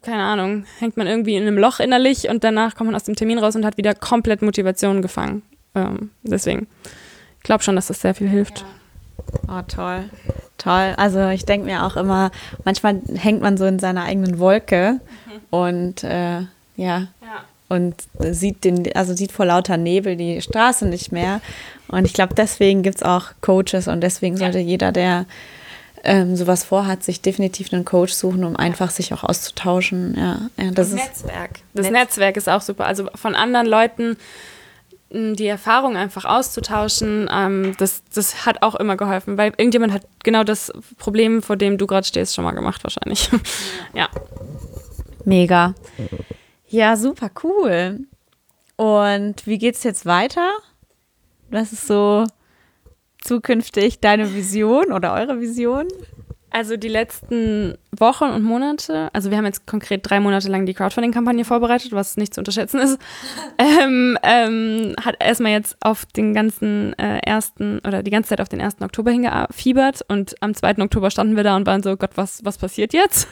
[0.00, 3.16] keine Ahnung, hängt man irgendwie in einem Loch innerlich und danach kommt man aus dem
[3.16, 5.42] Termin raus und hat wieder komplett Motivation gefangen.
[5.74, 6.68] Ähm, deswegen,
[7.36, 8.64] ich glaube schon, dass das sehr viel hilft.
[9.46, 9.58] Ja.
[9.58, 10.08] Oh, toll.
[10.56, 10.94] Toll.
[10.96, 12.30] Also ich denke mir auch immer,
[12.64, 15.40] manchmal hängt man so in seiner eigenen Wolke mhm.
[15.50, 16.48] und äh, ja.
[16.78, 21.40] ja und sieht den, also sieht vor lauter Nebel die Straße nicht mehr.
[21.88, 24.64] Und ich glaube, deswegen gibt es auch Coaches und deswegen sollte ja.
[24.64, 25.24] jeder, der
[26.04, 30.14] ähm, sowas vorhat, sich definitiv einen Coach suchen, um einfach sich auch auszutauschen.
[30.16, 31.50] Ja, ja das, das Netzwerk.
[31.72, 32.86] Das Netz Netzwerk ist auch super.
[32.86, 34.16] Also von anderen Leuten
[35.12, 40.44] die Erfahrung einfach auszutauschen, ähm, das, das hat auch immer geholfen, weil irgendjemand hat genau
[40.44, 43.28] das Problem, vor dem du gerade stehst, schon mal gemacht wahrscheinlich.
[43.94, 44.08] ja.
[45.24, 45.74] Mega.
[46.70, 48.06] Ja, super cool.
[48.76, 50.52] Und wie geht's jetzt weiter?
[51.50, 52.26] Was ist so
[53.22, 55.88] zukünftig deine Vision oder eure Vision?
[56.52, 60.74] Also die letzten Wochen und Monate, also wir haben jetzt konkret drei Monate lang die
[60.74, 62.98] Crowdfunding-Kampagne vorbereitet, was nicht zu unterschätzen ist,
[63.58, 68.48] ähm, ähm, hat erstmal jetzt auf den ganzen äh, ersten oder die ganze Zeit auf
[68.48, 72.16] den ersten Oktober hingefiebert und am zweiten Oktober standen wir da und waren so, Gott,
[72.16, 73.28] was, was passiert jetzt?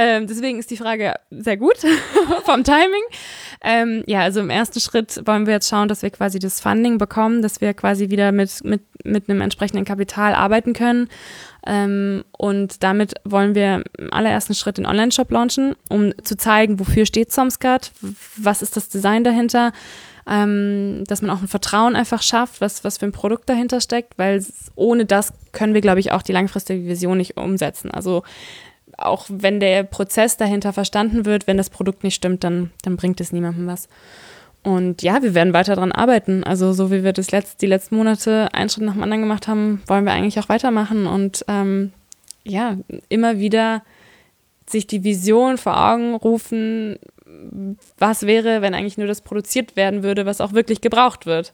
[0.00, 1.76] Ähm, deswegen ist die Frage sehr gut
[2.44, 3.04] vom Timing.
[3.62, 6.96] Ähm, ja, also im ersten Schritt wollen wir jetzt schauen, dass wir quasi das Funding
[6.96, 11.08] bekommen, dass wir quasi wieder mit, mit, mit einem entsprechenden Kapital arbeiten können
[11.66, 17.04] ähm, und damit wollen wir im allerersten Schritt den Online-Shop launchen, um zu zeigen, wofür
[17.04, 17.92] steht Somscat,
[18.36, 19.72] was ist das Design dahinter,
[20.26, 24.16] ähm, dass man auch ein Vertrauen einfach schafft, was, was für ein Produkt dahinter steckt,
[24.16, 27.90] weil ohne das können wir, glaube ich, auch die langfristige Vision nicht umsetzen.
[27.90, 28.22] Also
[29.00, 33.20] auch wenn der Prozess dahinter verstanden wird, wenn das Produkt nicht stimmt, dann, dann bringt
[33.20, 33.88] es niemandem was.
[34.62, 36.44] Und ja, wir werden weiter daran arbeiten.
[36.44, 39.48] Also so wie wir das letzt, die letzten Monate einen Schritt nach dem anderen gemacht
[39.48, 41.92] haben, wollen wir eigentlich auch weitermachen und ähm,
[42.44, 42.76] ja,
[43.08, 43.82] immer wieder
[44.68, 46.98] sich die Vision vor Augen rufen,
[47.98, 51.52] was wäre, wenn eigentlich nur das produziert werden würde, was auch wirklich gebraucht wird.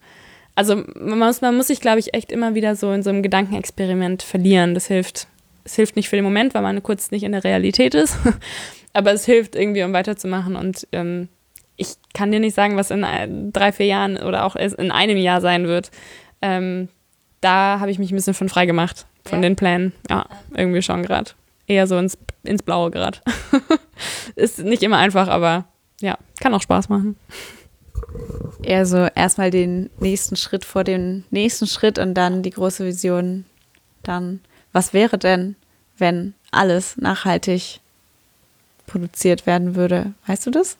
[0.54, 3.22] Also man muss, man muss sich, glaube ich, echt immer wieder so in so einem
[3.22, 4.74] Gedankenexperiment verlieren.
[4.74, 5.28] Das hilft.
[5.66, 8.16] Es hilft nicht für den Moment, weil man kurz nicht in der Realität ist,
[8.92, 11.28] aber es hilft irgendwie, um weiterzumachen und ähm,
[11.76, 15.40] ich kann dir nicht sagen, was in drei, vier Jahren oder auch in einem Jahr
[15.42, 15.90] sein wird.
[16.40, 16.88] Ähm,
[17.40, 19.48] da habe ich mich ein bisschen von frei gemacht, von ja.
[19.48, 19.92] den Plänen.
[20.08, 21.32] Ja, irgendwie schon gerade.
[21.66, 23.18] Eher so ins, ins Blaue gerade.
[24.36, 25.66] Ist nicht immer einfach, aber
[26.00, 27.16] ja, kann auch Spaß machen.
[28.62, 33.44] Eher so erstmal den nächsten Schritt vor dem nächsten Schritt und dann die große Vision.
[34.02, 34.40] Dann,
[34.76, 35.56] was wäre denn,
[35.96, 37.80] wenn alles nachhaltig
[38.86, 40.12] produziert werden würde?
[40.26, 40.76] Weißt du das?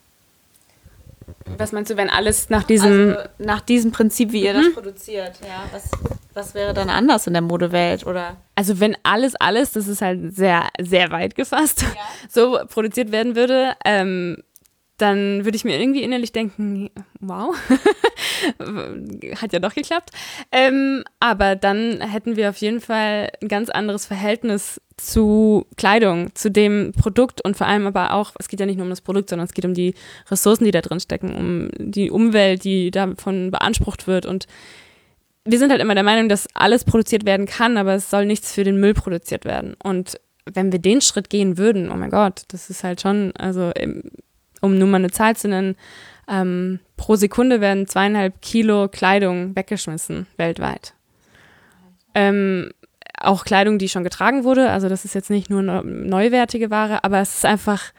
[1.57, 3.17] Was meinst du, wenn alles nach diesem.
[3.17, 4.65] Also nach diesem Prinzip, wie ihr mhm.
[4.65, 5.65] das produziert, ja.
[5.73, 5.91] Was,
[6.35, 8.07] was wäre dann anders in der Modewelt?
[8.07, 8.37] Oder?
[8.55, 11.89] Also, wenn alles, alles, das ist halt sehr, sehr weit gefasst, ja.
[12.29, 14.43] so produziert werden würde, ähm,
[14.99, 17.55] dann würde ich mir irgendwie innerlich denken, wow,
[19.41, 20.11] hat ja doch geklappt.
[20.53, 26.51] Ähm, aber dann hätten wir auf jeden Fall ein ganz anderes Verhältnis zu Kleidung, zu
[26.51, 29.29] dem Produkt und vor allem aber auch, es geht ja nicht nur um das Produkt,
[29.29, 29.95] sondern es geht um die
[30.31, 34.25] Ressourcen, die da drin stecken, um die Umwelt, die davon beansprucht wird.
[34.25, 34.47] Und
[35.45, 38.53] wir sind halt immer der Meinung, dass alles produziert werden kann, aber es soll nichts
[38.53, 39.77] für den Müll produziert werden.
[39.83, 40.19] Und
[40.51, 43.73] wenn wir den Schritt gehen würden, oh mein Gott, das ist halt schon, also
[44.67, 45.77] um nur mal eine Zahl zu nennen,
[46.29, 50.95] ähm, pro Sekunde werden zweieinhalb Kilo Kleidung weggeschmissen weltweit.
[52.15, 52.71] Ähm,
[53.19, 54.71] auch Kleidung, die schon getragen wurde.
[54.71, 57.93] Also das ist jetzt nicht nur neuwertige Ware, aber es ist einfach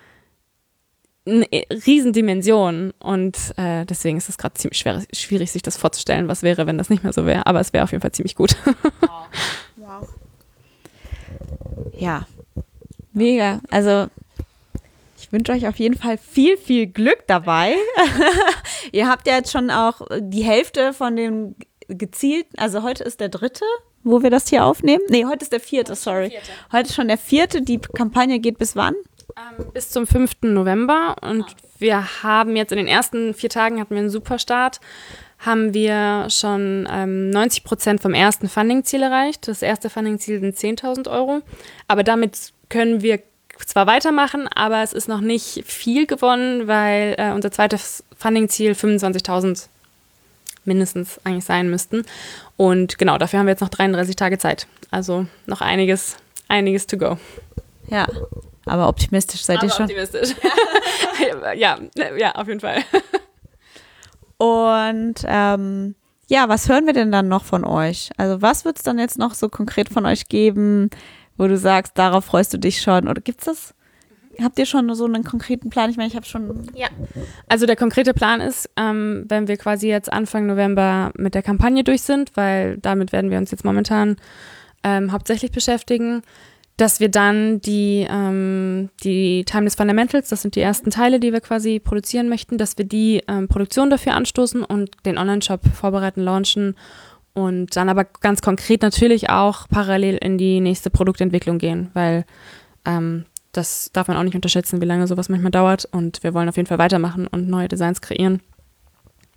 [1.26, 1.46] eine
[1.86, 6.68] Riesendimension und äh, deswegen ist es gerade ziemlich schwer, schwierig, sich das vorzustellen, was wäre,
[6.68, 7.46] wenn das nicht mehr so wäre.
[7.46, 8.56] Aber es wäre auf jeden Fall ziemlich gut.
[9.76, 10.08] wow.
[11.98, 12.26] Ja,
[13.12, 13.60] mega.
[13.70, 14.08] Also
[15.28, 17.76] ich wünsche euch auf jeden Fall viel, viel Glück dabei.
[18.94, 21.56] Ihr habt ja jetzt schon auch die Hälfte von dem
[21.90, 23.66] gezielten, also heute ist der dritte,
[24.04, 25.04] wo wir das hier aufnehmen.
[25.10, 26.30] Nee, heute ist der vierte, sorry.
[26.30, 26.52] Vierte.
[26.72, 27.62] Heute ist schon der vierte.
[27.62, 28.96] Die Kampagne geht bis wann?
[29.36, 30.44] Ähm, bis zum 5.
[30.44, 31.18] November.
[31.22, 31.56] Und ah.
[31.78, 34.80] wir haben jetzt in den ersten vier Tagen hatten wir einen super Start
[35.40, 39.48] haben wir schon ähm, 90 Prozent vom ersten Funding-Ziel erreicht.
[39.48, 41.42] Das erste Funding-Ziel sind 10.000 Euro.
[41.88, 43.20] Aber damit können wir
[43.66, 49.68] zwar weitermachen, aber es ist noch nicht viel gewonnen, weil äh, unser zweites Funding-Ziel 25.000
[50.66, 52.06] mindestens eigentlich sein müssten.
[52.58, 54.68] Und genau, dafür haben wir jetzt noch 33 Tage Zeit.
[54.92, 56.18] Also noch einiges,
[56.48, 57.18] einiges to go.
[57.90, 58.08] Ja,
[58.66, 59.86] aber optimistisch seid aber ihr schon.
[59.86, 60.36] Optimistisch.
[61.56, 61.80] ja,
[62.18, 62.84] ja, auf jeden Fall.
[64.38, 65.96] Und ähm,
[66.28, 68.12] ja, was hören wir denn dann noch von euch?
[68.18, 70.90] Also was wird es dann jetzt noch so konkret von euch geben?
[71.38, 73.08] Wo du sagst, darauf freust du dich schon?
[73.08, 73.74] Oder gibt es das?
[74.44, 75.90] Habt ihr schon so einen konkreten Plan?
[75.90, 76.70] Ich meine, ich habe schon.
[76.76, 76.88] Ja.
[77.48, 81.84] Also der konkrete Plan ist, ähm, wenn wir quasi jetzt Anfang November mit der Kampagne
[81.84, 84.18] durch sind, weil damit werden wir uns jetzt momentan
[84.84, 86.22] ähm, hauptsächlich beschäftigen,
[86.78, 91.42] dass wir dann die, ähm, die Timeless Fundamentals, das sind die ersten Teile, die wir
[91.42, 96.76] quasi produzieren möchten, dass wir die ähm, Produktion dafür anstoßen und den Online-Shop vorbereiten, launchen
[97.38, 102.26] und dann aber ganz konkret natürlich auch parallel in die nächste Produktentwicklung gehen, weil
[102.84, 105.86] ähm, das darf man auch nicht unterschätzen, wie lange sowas manchmal dauert.
[105.86, 108.42] Und wir wollen auf jeden Fall weitermachen und neue Designs kreieren.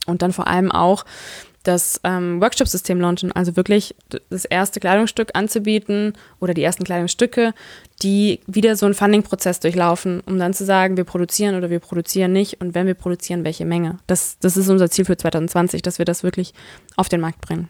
[0.07, 1.05] Und dann vor allem auch
[1.63, 3.95] das ähm, Workshop-System launchen, also wirklich
[4.31, 7.53] das erste Kleidungsstück anzubieten oder die ersten Kleidungsstücke,
[8.03, 12.33] die wieder so einen Funding-Prozess durchlaufen, um dann zu sagen, wir produzieren oder wir produzieren
[12.33, 13.99] nicht und wenn wir produzieren, welche Menge.
[14.07, 16.55] Das, das ist unser Ziel für 2020, dass wir das wirklich
[16.97, 17.69] auf den Markt bringen.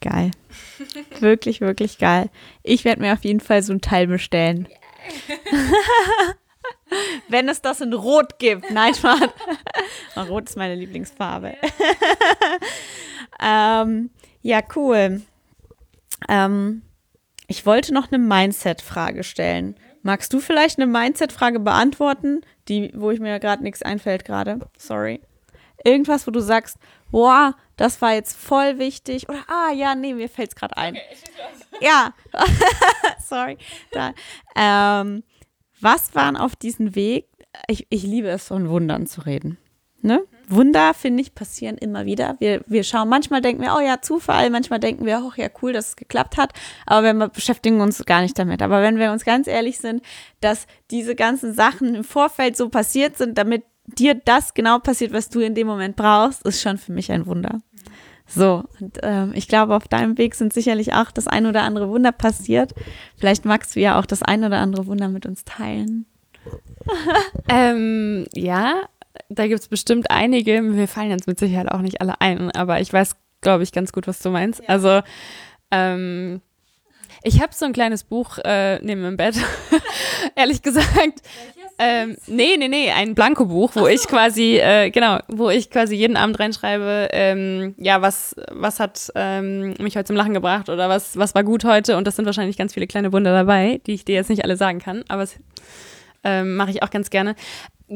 [0.00, 0.32] Geil.
[1.20, 2.28] wirklich, wirklich geil.
[2.62, 4.68] Ich werde mir auf jeden Fall so ein Teil bestellen.
[7.28, 8.70] Wenn es das in Rot gibt.
[8.70, 9.30] Nein, Mann.
[10.28, 11.54] Rot ist meine Lieblingsfarbe.
[13.42, 14.10] ähm,
[14.42, 15.22] ja, cool.
[16.28, 16.82] Ähm,
[17.46, 19.76] ich wollte noch eine Mindset-Frage stellen.
[20.02, 24.58] Magst du vielleicht eine Mindset-Frage beantworten, die, wo ich mir gerade nichts einfällt gerade?
[24.76, 25.20] Sorry.
[25.84, 26.78] Irgendwas, wo du sagst,
[27.10, 29.28] boah, das war jetzt voll wichtig.
[29.28, 30.94] Oder, ah, ja, nee, mir fällt es gerade ein.
[30.94, 32.14] Okay, ja,
[33.28, 33.58] sorry.
[33.90, 34.12] Da,
[34.54, 35.24] ähm,
[35.80, 37.26] was waren auf diesem Weg?
[37.66, 39.58] Ich, ich liebe es, von Wundern zu reden.
[40.00, 40.20] Ne?
[40.48, 40.54] Mhm.
[40.56, 42.36] Wunder, finde ich, passieren immer wieder.
[42.38, 45.72] Wir, wir schauen, manchmal denken wir, oh ja, Zufall, manchmal denken wir, oh ja, cool,
[45.72, 46.52] dass es geklappt hat,
[46.86, 48.62] aber wir beschäftigen uns gar nicht damit.
[48.62, 50.04] Aber wenn wir uns ganz ehrlich sind,
[50.40, 55.28] dass diese ganzen Sachen im Vorfeld so passiert sind, damit dir das genau passiert, was
[55.28, 57.60] du in dem Moment brauchst, ist schon für mich ein Wunder.
[58.34, 61.88] So, und ähm, ich glaube, auf deinem Weg sind sicherlich auch das ein oder andere
[61.88, 62.72] Wunder passiert.
[63.16, 66.06] Vielleicht magst du ja auch das ein oder andere Wunder mit uns teilen.
[67.48, 68.82] ähm, ja,
[69.28, 70.62] da gibt es bestimmt einige.
[70.62, 73.92] Mir fallen jetzt mit Sicherheit auch nicht alle ein, aber ich weiß, glaube ich, ganz
[73.92, 74.60] gut, was du meinst.
[74.60, 74.68] Ja.
[74.68, 75.02] Also,
[75.70, 76.40] ähm,
[77.22, 79.36] ich habe so ein kleines Buch äh, neben dem Bett,
[80.34, 80.88] ehrlich gesagt.
[80.96, 81.61] Welches?
[81.78, 83.86] Ähm, nee, nee, nee, ein Blankobuch, wo so.
[83.88, 89.10] ich quasi, äh, genau, wo ich quasi jeden Abend reinschreibe, ähm, ja, was, was hat
[89.14, 92.26] ähm, mich heute zum Lachen gebracht oder was, was war gut heute und das sind
[92.26, 95.22] wahrscheinlich ganz viele kleine Wunder dabei, die ich dir jetzt nicht alle sagen kann, aber
[95.22, 95.36] das
[96.24, 97.34] ähm, mache ich auch ganz gerne.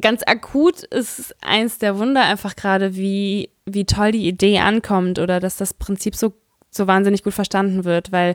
[0.01, 5.41] Ganz akut ist eins der Wunder einfach gerade, wie, wie toll die Idee ankommt oder
[5.41, 6.35] dass das Prinzip so
[6.77, 8.35] so wahnsinnig gut verstanden wird, weil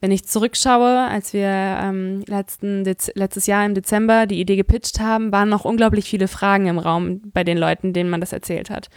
[0.00, 5.32] wenn ich zurückschaue, als wir ähm, letzten letztes Jahr im Dezember die Idee gepitcht haben,
[5.32, 8.88] waren noch unglaublich viele Fragen im Raum bei den Leuten, denen man das erzählt hat.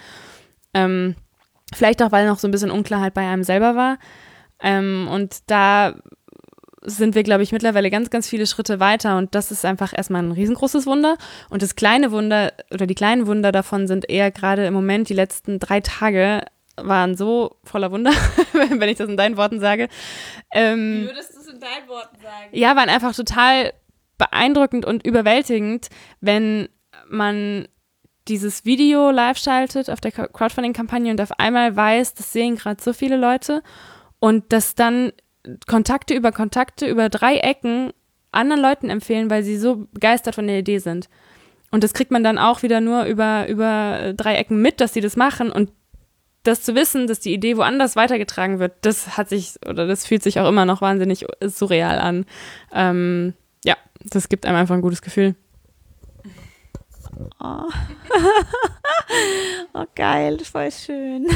[0.73, 1.15] Ähm,
[1.73, 3.97] vielleicht auch, weil noch so ein bisschen Unklarheit bei einem selber war.
[4.62, 5.95] Ähm, und da
[6.86, 10.23] sind wir, glaube ich, mittlerweile ganz, ganz viele Schritte weiter und das ist einfach erstmal
[10.23, 11.17] ein riesengroßes Wunder.
[11.49, 15.13] Und das kleine Wunder oder die kleinen Wunder davon sind eher gerade im Moment die
[15.13, 16.43] letzten drei Tage
[16.78, 18.12] waren so voller Wunder,
[18.54, 19.88] wenn ich das in deinen Worten sage.
[20.54, 22.50] Ähm, Wie würdest du es in deinen Worten sagen?
[22.52, 23.74] Ja, waren einfach total
[24.18, 25.90] beeindruckend und überwältigend,
[26.22, 26.70] wenn
[27.10, 27.68] man
[28.28, 32.94] dieses Video live schaltet auf der Crowdfunding-Kampagne und auf einmal weiß, das sehen gerade so
[32.94, 33.62] viele Leute
[34.20, 35.12] und dass dann
[35.68, 37.92] Kontakte über Kontakte über drei Ecken
[38.32, 41.08] anderen Leuten empfehlen, weil sie so begeistert von der Idee sind.
[41.72, 45.02] Und das kriegt man dann auch wieder nur über, über drei Ecken mit, dass sie
[45.02, 45.52] das machen.
[45.52, 45.72] Und
[46.47, 50.23] das zu wissen, dass die Idee woanders weitergetragen wird, das hat sich oder das fühlt
[50.23, 52.25] sich auch immer noch wahnsinnig surreal an.
[52.73, 55.36] Ähm, ja, das gibt einem einfach ein gutes Gefühl.
[57.39, 57.69] Oh,
[59.73, 61.27] oh geil, voll schön.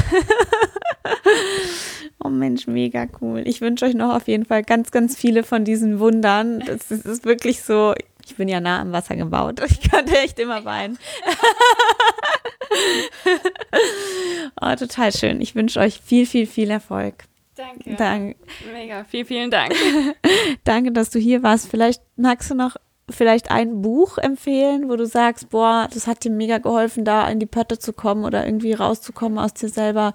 [2.23, 3.43] oh Mensch, mega cool.
[3.45, 6.59] Ich wünsche euch noch auf jeden Fall ganz, ganz viele von diesen Wundern.
[6.65, 7.93] Das ist, ist wirklich so,
[8.29, 9.59] ich bin ja nah am Wasser gebaut.
[9.69, 10.97] Ich könnte echt immer weinen.
[14.61, 15.41] oh, total schön.
[15.41, 17.25] Ich wünsche euch viel, viel, viel Erfolg.
[17.55, 17.95] Danke.
[17.95, 18.37] Dank.
[18.71, 19.73] Mega, vielen, vielen Dank.
[20.63, 21.69] Danke, dass du hier warst.
[21.69, 22.75] Vielleicht magst du noch
[23.09, 27.39] vielleicht ein Buch empfehlen, wo du sagst, boah, das hat dir mega geholfen, da in
[27.39, 30.13] die Pötte zu kommen oder irgendwie rauszukommen aus dir selber?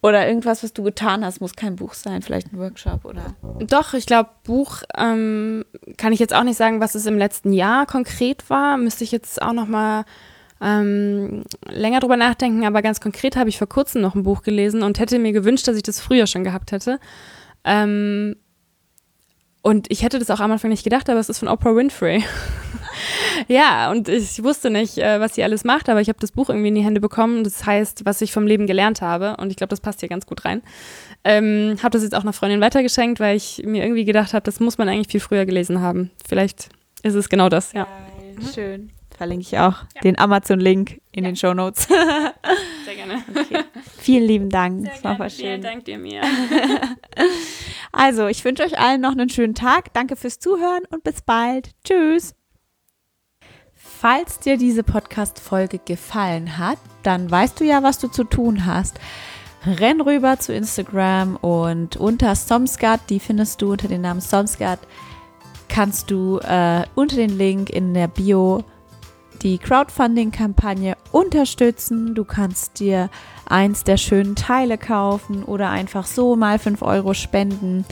[0.00, 3.34] Oder irgendwas, was du getan hast, muss kein Buch sein, vielleicht ein Workshop oder.
[3.58, 5.64] Doch, ich glaube, Buch ähm,
[5.96, 8.76] kann ich jetzt auch nicht sagen, was es im letzten Jahr konkret war.
[8.76, 10.04] Müsste ich jetzt auch noch mal
[10.60, 12.64] ähm, länger drüber nachdenken.
[12.64, 15.66] Aber ganz konkret habe ich vor kurzem noch ein Buch gelesen und hätte mir gewünscht,
[15.66, 17.00] dass ich das früher schon gehabt hätte.
[17.64, 18.36] Ähm,
[19.62, 22.24] und ich hätte das auch am Anfang nicht gedacht, aber es ist von Oprah Winfrey.
[23.48, 26.48] ja, und ich wusste nicht, äh, was sie alles macht, aber ich habe das Buch
[26.48, 27.44] irgendwie in die Hände bekommen.
[27.44, 29.36] Das heißt, was ich vom Leben gelernt habe.
[29.38, 30.62] Und ich glaube, das passt hier ganz gut rein.
[31.24, 34.60] Ähm, habe das jetzt auch einer Freundin weitergeschenkt, weil ich mir irgendwie gedacht habe, das
[34.60, 36.10] muss man eigentlich viel früher gelesen haben.
[36.26, 36.68] Vielleicht
[37.02, 37.86] ist es genau das, ja.
[38.54, 38.90] Schön.
[39.18, 40.00] Verlinke ich auch ja.
[40.02, 41.30] den Amazon-Link in ja.
[41.30, 41.88] den Show Notes.
[41.88, 43.24] Sehr gerne.
[43.28, 43.64] Okay.
[43.98, 44.82] Vielen lieben Dank.
[44.82, 45.30] Sehr das war gerne.
[45.30, 45.44] schön.
[45.44, 46.22] Vielen Dank dir, mir.
[47.90, 49.94] Also, ich wünsche euch allen noch einen schönen Tag.
[49.94, 51.70] Danke fürs Zuhören und bis bald.
[51.84, 52.34] Tschüss.
[53.74, 59.00] Falls dir diese Podcast-Folge gefallen hat, dann weißt du ja, was du zu tun hast.
[59.66, 64.78] Renn rüber zu Instagram und unter Somsgat, die findest du unter dem Namen Somsgat,
[65.68, 68.64] kannst du äh, unter den Link in der Bio
[69.42, 72.14] die Crowdfunding-Kampagne unterstützen.
[72.14, 73.10] Du kannst dir
[73.46, 77.84] eins der schönen Teile kaufen oder einfach so mal 5 Euro spenden.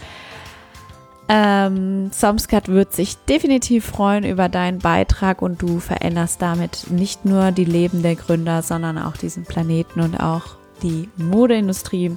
[1.28, 7.50] Ähm, Somscat wird sich definitiv freuen über deinen Beitrag und du veränderst damit nicht nur
[7.50, 12.16] die Leben der Gründer, sondern auch diesen Planeten und auch die Modeindustrie.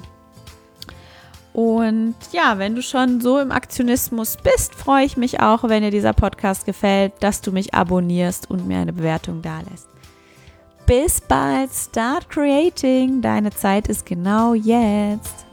[1.52, 5.90] Und ja, wenn du schon so im Aktionismus bist, freue ich mich auch, wenn dir
[5.90, 9.88] dieser Podcast gefällt, dass du mich abonnierst und mir eine Bewertung dalässt.
[10.86, 13.20] Bis bald, start creating.
[13.20, 15.46] Deine Zeit ist genau jetzt.